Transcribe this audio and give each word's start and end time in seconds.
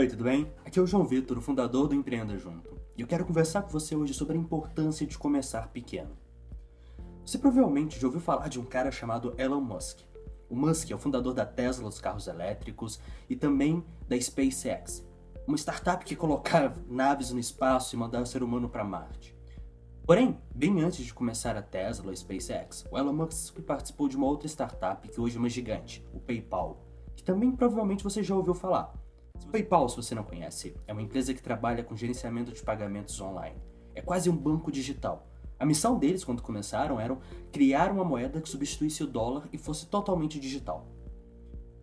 Oi, 0.00 0.08
tudo 0.08 0.24
bem? 0.24 0.50
Aqui 0.64 0.78
é 0.78 0.82
o 0.82 0.86
João 0.86 1.04
Vitor, 1.04 1.36
o 1.36 1.42
fundador 1.42 1.86
do 1.86 1.94
Empreenda 1.94 2.34
Junto. 2.38 2.74
E 2.96 3.02
eu 3.02 3.06
quero 3.06 3.26
conversar 3.26 3.60
com 3.60 3.68
você 3.68 3.94
hoje 3.94 4.14
sobre 4.14 4.34
a 4.34 4.40
importância 4.40 5.06
de 5.06 5.18
começar 5.18 5.68
pequeno. 5.68 6.16
Você 7.22 7.36
provavelmente 7.36 8.00
já 8.00 8.06
ouviu 8.06 8.18
falar 8.18 8.48
de 8.48 8.58
um 8.58 8.64
cara 8.64 8.90
chamado 8.90 9.34
Elon 9.36 9.60
Musk. 9.60 9.98
O 10.48 10.56
Musk 10.56 10.90
é 10.90 10.94
o 10.94 10.98
fundador 10.98 11.34
da 11.34 11.44
Tesla, 11.44 11.86
dos 11.86 12.00
carros 12.00 12.26
elétricos, 12.28 12.98
e 13.28 13.36
também 13.36 13.84
da 14.08 14.18
SpaceX, 14.18 15.06
uma 15.46 15.58
startup 15.58 16.02
que 16.02 16.16
colocava 16.16 16.82
naves 16.88 17.30
no 17.30 17.38
espaço 17.38 17.94
e 17.94 17.98
mandava 17.98 18.24
o 18.24 18.26
ser 18.26 18.42
humano 18.42 18.70
para 18.70 18.82
Marte. 18.82 19.36
Porém, 20.06 20.40
bem 20.54 20.80
antes 20.80 21.04
de 21.04 21.12
começar 21.12 21.58
a 21.58 21.62
Tesla 21.62 22.06
ou 22.06 22.10
a 22.10 22.16
SpaceX, 22.16 22.86
o 22.90 22.96
Elon 22.96 23.12
Musk 23.12 23.60
participou 23.60 24.08
de 24.08 24.16
uma 24.16 24.28
outra 24.28 24.48
startup 24.48 25.06
que 25.06 25.20
hoje 25.20 25.36
é 25.36 25.38
uma 25.38 25.50
gigante, 25.50 26.02
o 26.10 26.18
PayPal, 26.18 26.86
que 27.14 27.22
também 27.22 27.52
provavelmente 27.52 28.02
você 28.02 28.22
já 28.22 28.34
ouviu 28.34 28.54
falar. 28.54 28.94
PayPal, 29.48 29.88
se 29.88 29.96
você 29.96 30.14
não 30.14 30.22
conhece, 30.22 30.74
é 30.86 30.92
uma 30.92 31.02
empresa 31.02 31.34
que 31.34 31.42
trabalha 31.42 31.82
com 31.82 31.96
gerenciamento 31.96 32.52
de 32.52 32.62
pagamentos 32.62 33.20
online. 33.20 33.56
É 33.94 34.00
quase 34.00 34.30
um 34.30 34.36
banco 34.36 34.70
digital. 34.70 35.26
A 35.58 35.66
missão 35.66 35.98
deles, 35.98 36.24
quando 36.24 36.42
começaram, 36.42 36.98
era 36.98 37.18
criar 37.52 37.90
uma 37.90 38.04
moeda 38.04 38.40
que 38.40 38.48
substituísse 38.48 39.02
o 39.02 39.06
dólar 39.06 39.48
e 39.52 39.58
fosse 39.58 39.86
totalmente 39.86 40.40
digital. 40.40 40.86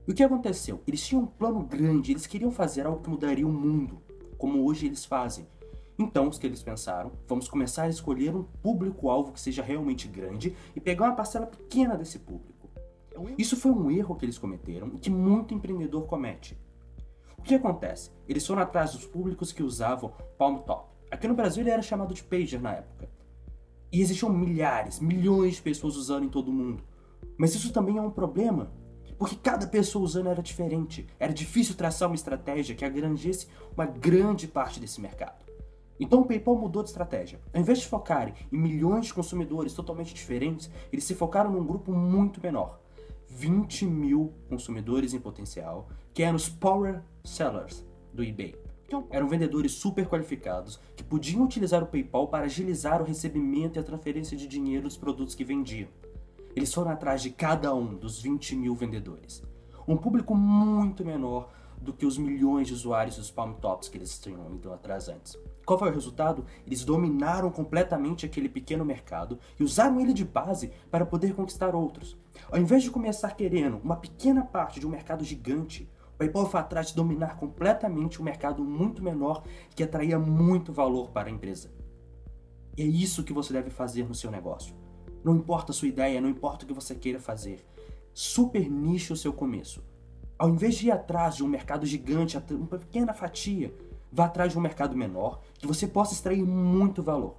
E 0.08 0.12
o 0.12 0.16
que 0.16 0.24
aconteceu? 0.24 0.82
Eles 0.88 1.06
tinham 1.06 1.24
um 1.24 1.28
plano 1.28 1.62
grande, 1.62 2.12
eles 2.12 2.26
queriam 2.26 2.50
fazer 2.50 2.88
algo 2.88 3.02
que 3.02 3.10
mudaria 3.10 3.46
o 3.46 3.52
mundo, 3.52 4.02
como 4.38 4.66
hoje 4.66 4.86
eles 4.86 5.06
fazem. 5.06 5.46
Então, 6.00 6.28
o 6.28 6.32
que 6.32 6.46
eles 6.46 6.64
pensaram? 6.64 7.12
Vamos 7.28 7.48
começar 7.48 7.84
a 7.84 7.90
escolher 7.90 8.36
um 8.36 8.44
público-alvo 8.44 9.32
que 9.32 9.42
seja 9.42 9.62
realmente 9.62 10.08
grande 10.08 10.56
e 10.76 10.80
pegar 10.80 11.06
uma 11.06 11.16
parcela 11.16 11.46
pequena 11.46 11.98
desse 11.98 12.20
público. 12.20 12.70
Isso 13.38 13.58
foi 13.58 13.72
um 13.72 13.90
erro 13.90 14.16
que 14.16 14.26
eles 14.26 14.38
cometeram 14.38 14.92
e 14.94 15.00
que 15.00 15.10
muito 15.10 15.54
empreendedor 15.54 16.06
comete. 16.06 16.58
O 17.38 17.42
que 17.42 17.56
acontece? 17.56 18.12
Eles 18.28 18.46
foram 18.46 18.62
atrás 18.62 18.94
dos 18.94 19.06
públicos 19.06 19.52
que 19.52 19.64
usavam 19.64 20.14
Palm 20.38 20.58
Top. 20.60 20.90
Aqui 21.10 21.28
no 21.28 21.34
Brasil 21.34 21.64
ele 21.64 21.70
era 21.70 21.82
chamado 21.82 22.14
de 22.14 22.24
pager 22.24 22.62
na 22.62 22.74
época. 22.74 23.10
E 23.92 24.02
existiam 24.02 24.32
milhares, 24.32 25.00
milhões 25.00 25.56
de 25.56 25.62
pessoas 25.62 25.96
usando 25.96 26.26
em 26.26 26.30
todo 26.30 26.50
o 26.50 26.54
mundo. 26.54 26.84
Mas 27.38 27.56
isso 27.56 27.72
também 27.72 27.98
é 27.98 28.02
um 28.02 28.12
problema, 28.12 28.72
porque 29.18 29.36
cada 29.36 29.66
pessoa 29.66 30.04
usando 30.04 30.28
era 30.28 30.42
diferente. 30.42 31.08
Era 31.18 31.34
difícil 31.34 31.76
traçar 31.76 32.10
uma 32.10 32.16
estratégia 32.16 32.76
que 32.76 32.84
abrangesse 32.84 33.48
uma 33.76 33.86
grande 33.86 34.48
parte 34.48 34.80
desse 34.80 35.00
mercado. 35.00 35.46
Então 36.00 36.22
o 36.22 36.26
PayPal 36.26 36.56
mudou 36.56 36.84
de 36.84 36.90
estratégia. 36.90 37.40
Ao 37.54 37.60
invés 37.60 37.80
de 37.80 37.88
focarem 37.88 38.34
em 38.52 38.58
milhões 38.58 39.08
de 39.08 39.14
consumidores 39.14 39.74
totalmente 39.74 40.14
diferentes, 40.14 40.70
eles 40.92 41.06
se 41.06 41.16
focaram 41.16 41.52
num 41.52 41.66
grupo 41.66 41.92
muito 41.92 42.42
menor. 42.42 42.80
20 43.38 43.86
mil 43.86 44.34
consumidores 44.50 45.14
em 45.14 45.20
potencial, 45.20 45.88
que 46.12 46.24
eram 46.24 46.36
os 46.36 46.50
Power 46.50 47.04
Sellers 47.24 47.86
do 48.12 48.24
eBay. 48.24 48.56
Então, 48.88 49.06
eram 49.12 49.28
vendedores 49.28 49.74
super 49.74 50.08
qualificados 50.08 50.80
que 50.96 51.04
podiam 51.04 51.44
utilizar 51.44 51.84
o 51.84 51.86
PayPal 51.86 52.30
para 52.30 52.46
agilizar 52.46 53.00
o 53.00 53.06
recebimento 53.06 53.78
e 53.78 53.80
a 53.80 53.84
transferência 53.84 54.36
de 54.36 54.48
dinheiro 54.48 54.86
dos 54.86 54.98
produtos 54.98 55.36
que 55.36 55.44
vendiam. 55.44 55.88
Eles 56.56 56.74
foram 56.74 56.90
atrás 56.90 57.22
de 57.22 57.30
cada 57.30 57.76
um 57.76 57.94
dos 57.94 58.20
20 58.20 58.56
mil 58.56 58.74
vendedores. 58.74 59.44
Um 59.88 59.98
público 59.98 60.34
muito 60.34 61.06
menor 61.06 61.52
do 61.82 61.94
que 61.94 62.06
os 62.06 62.18
milhões 62.18 62.68
de 62.68 62.74
usuários 62.74 63.18
dos 63.18 63.32
Palm 63.32 63.54
Tops 63.54 63.90
que 63.90 63.98
eles 63.98 64.18
tinham 64.20 64.54
ido 64.54 64.72
atrás 64.72 65.08
antes. 65.08 65.38
Qual 65.66 65.78
foi 65.78 65.90
o 65.90 65.94
resultado? 65.94 66.46
Eles 66.66 66.86
dominaram 66.86 67.52
completamente 67.52 68.26
aquele 68.26 68.48
pequeno 68.48 68.86
mercado 68.86 69.38
e 69.60 69.64
usaram 69.64 70.00
ele 70.00 70.14
de 70.14 70.24
base 70.24 70.72
para 70.90 71.06
poder 71.06 71.36
conquistar 71.36 71.76
outros. 71.76 72.18
Ao 72.50 72.58
invés 72.58 72.84
de 72.84 72.92
começar 72.92 73.32
querendo 73.32 73.78
uma 73.84 73.98
pequena 73.98 74.46
parte 74.46 74.80
de 74.80 74.88
um 74.88 74.90
mercado 74.90 75.24
gigante, 75.24 75.90
o 76.14 76.18
PayPal 76.18 76.50
foi 76.50 76.60
atrás 76.60 76.88
de 76.88 76.96
dominar 76.96 77.38
completamente 77.38 78.22
um 78.22 78.26
mercado 78.26 78.64
muito 78.64 79.04
menor 79.04 79.44
que 79.76 79.84
atraía 79.84 80.18
muito 80.18 80.72
valor 80.72 81.12
para 81.12 81.28
a 81.28 81.32
empresa. 81.32 81.70
E 82.78 82.82
é 82.82 82.86
isso 82.86 83.24
que 83.24 83.34
você 83.34 83.52
deve 83.52 83.70
fazer 83.70 84.08
no 84.08 84.16
seu 84.16 84.32
negócio. 84.32 84.74
Não 85.24 85.36
importa 85.36 85.72
a 85.72 85.76
sua 85.76 85.88
ideia, 85.88 86.22
não 86.22 86.30
importa 86.30 86.64
o 86.64 86.68
que 86.68 86.74
você 86.74 86.96
queira 86.96 87.20
fazer. 87.20 87.66
Super 88.14 88.70
niche 88.70 89.12
o 89.12 89.18
seu 89.18 89.34
começo. 89.34 89.84
Ao 90.38 90.50
invés 90.50 90.76
de 90.76 90.88
ir 90.88 90.92
atrás 90.92 91.36
de 91.36 91.44
um 91.44 91.48
mercado 91.48 91.84
gigante, 91.84 92.38
uma 92.52 92.68
pequena 92.68 93.12
fatia, 93.12 93.74
vá 94.12 94.26
atrás 94.26 94.52
de 94.52 94.58
um 94.58 94.62
mercado 94.62 94.96
menor 94.96 95.42
que 95.56 95.66
você 95.66 95.88
possa 95.88 96.14
extrair 96.14 96.44
muito 96.44 97.02
valor. 97.02 97.38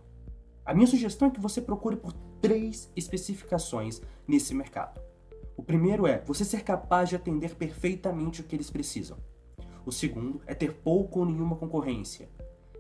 A 0.66 0.74
minha 0.74 0.86
sugestão 0.86 1.28
é 1.28 1.30
que 1.30 1.40
você 1.40 1.60
procure 1.60 1.94
por 1.94 2.12
três 2.40 2.90
especificações 2.96 4.02
nesse 4.26 4.52
mercado. 4.52 5.00
O 5.56 5.62
primeiro 5.62 6.08
é 6.08 6.20
você 6.24 6.44
ser 6.44 6.64
capaz 6.64 7.08
de 7.08 7.14
atender 7.14 7.54
perfeitamente 7.54 8.40
o 8.40 8.44
que 8.44 8.56
eles 8.56 8.68
precisam. 8.68 9.16
O 9.86 9.92
segundo 9.92 10.42
é 10.44 10.52
ter 10.52 10.74
pouco 10.74 11.20
ou 11.20 11.24
nenhuma 11.24 11.54
concorrência. 11.54 12.28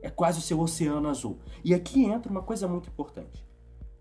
É 0.02 0.10
quase 0.10 0.40
o 0.40 0.42
seu 0.42 0.58
oceano 0.60 1.08
azul. 1.08 1.38
E 1.64 1.72
aqui 1.72 2.04
entra 2.04 2.30
uma 2.30 2.42
coisa 2.42 2.66
muito 2.66 2.88
importante. 2.88 3.46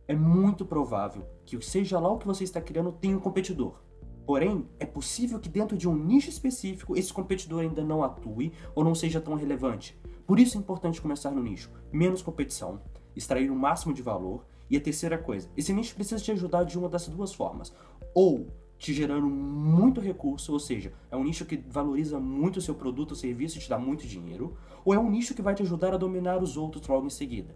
É 0.08 0.16
muito 0.16 0.66
provável 0.66 1.28
que, 1.46 1.60
seja 1.62 2.00
lá 2.00 2.10
o 2.10 2.18
que 2.18 2.28
você 2.28 2.44
está 2.44 2.60
criando, 2.60 2.92
tenha 2.92 3.16
um 3.16 3.20
competidor. 3.20 3.80
Porém, 4.28 4.68
é 4.78 4.86
possível 4.86 5.40
que 5.40 5.48
dentro 5.48 5.78
de 5.78 5.88
um 5.88 5.96
nicho 5.96 6.30
específico 6.30 6.98
esse 6.98 7.14
competidor 7.14 7.62
ainda 7.62 7.82
não 7.82 8.04
atue 8.04 8.52
ou 8.76 8.84
não 8.84 8.94
seja 8.94 9.22
tão 9.22 9.36
relevante. 9.36 9.98
Por 10.26 10.38
isso 10.38 10.58
é 10.58 10.60
importante 10.60 11.02
começar 11.02 11.32
no 11.32 11.42
nicho. 11.42 11.72
Menos 11.94 12.22
competição, 12.22 12.82
extrair 13.16 13.50
o 13.50 13.56
máximo 13.56 13.94
de 13.94 14.02
valor. 14.02 14.46
E 14.70 14.76
a 14.76 14.82
terceira 14.82 15.18
coisa, 15.18 15.50
esse 15.56 15.72
nicho 15.72 15.96
precisa 15.96 16.22
te 16.22 16.30
ajudar 16.34 16.66
de 16.66 16.78
uma 16.78 16.90
dessas 16.90 17.16
duas 17.16 17.34
formas. 17.34 17.74
Ou 18.14 18.48
te 18.78 18.94
gerando 18.94 19.28
muito 19.28 20.02
recurso, 20.02 20.52
ou 20.52 20.60
seja, 20.60 20.92
é 21.10 21.16
um 21.16 21.24
nicho 21.24 21.46
que 21.46 21.56
valoriza 21.56 22.20
muito 22.20 22.58
o 22.58 22.62
seu 22.62 22.76
produto 22.76 23.12
ou 23.12 23.16
serviço 23.16 23.58
e 23.58 23.62
te 23.62 23.70
dá 23.70 23.80
muito 23.80 24.06
dinheiro, 24.06 24.58
ou 24.84 24.94
é 24.94 25.00
um 25.00 25.10
nicho 25.10 25.34
que 25.34 25.42
vai 25.42 25.56
te 25.56 25.64
ajudar 25.64 25.94
a 25.94 25.98
dominar 25.98 26.44
os 26.44 26.58
outros 26.58 26.86
logo 26.86 27.08
em 27.08 27.10
seguida. 27.10 27.56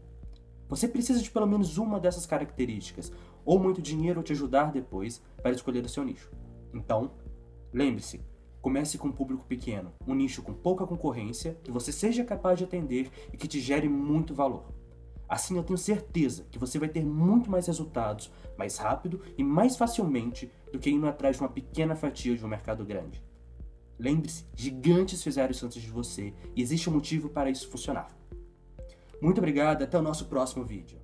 Você 0.69 0.87
precisa 0.87 1.21
de 1.21 1.29
pelo 1.29 1.45
menos 1.45 1.77
uma 1.77 1.99
dessas 1.99 2.25
características, 2.25 3.11
ou 3.43 3.59
muito 3.59 3.81
dinheiro 3.81 4.23
te 4.23 4.31
ajudar 4.31 4.71
depois 4.71 5.21
para 5.43 5.51
escolher 5.51 5.83
o 5.83 5.89
seu 5.89 6.05
nicho. 6.05 6.31
Então, 6.73 7.11
lembre-se, 7.73 8.21
comece 8.61 8.97
com 8.97 9.07
um 9.07 9.11
público 9.11 9.45
pequeno, 9.45 9.91
um 10.07 10.13
nicho 10.13 10.41
com 10.41 10.53
pouca 10.53 10.85
concorrência, 10.85 11.57
que 11.63 11.71
você 11.71 11.91
seja 11.91 12.23
capaz 12.23 12.57
de 12.57 12.63
atender 12.63 13.09
e 13.33 13.37
que 13.37 13.47
te 13.47 13.59
gere 13.59 13.89
muito 13.89 14.33
valor. 14.33 14.65
Assim 15.27 15.55
eu 15.55 15.63
tenho 15.63 15.77
certeza 15.77 16.45
que 16.51 16.59
você 16.59 16.77
vai 16.77 16.89
ter 16.89 17.05
muito 17.05 17.49
mais 17.49 17.65
resultados, 17.65 18.29
mais 18.57 18.77
rápido 18.77 19.21
e 19.37 19.43
mais 19.43 19.77
facilmente 19.77 20.51
do 20.71 20.77
que 20.77 20.91
indo 20.91 21.07
atrás 21.07 21.37
de 21.37 21.41
uma 21.41 21.49
pequena 21.49 21.95
fatia 21.95 22.35
de 22.35 22.45
um 22.45 22.49
mercado 22.49 22.83
grande. 22.83 23.23
Lembre-se, 23.97 24.45
gigantes 24.53 25.23
fizeram 25.23 25.51
isso 25.51 25.65
antes 25.65 25.81
de 25.81 25.89
você 25.89 26.33
e 26.55 26.61
existe 26.61 26.89
um 26.89 26.93
motivo 26.93 27.29
para 27.29 27.49
isso 27.49 27.69
funcionar. 27.69 28.13
Muito 29.21 29.37
obrigado, 29.37 29.83
até 29.83 29.97
o 29.97 30.01
nosso 30.01 30.25
próximo 30.25 30.65
vídeo. 30.65 31.00